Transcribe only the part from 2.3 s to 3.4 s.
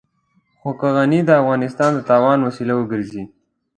وسيله وګرځي.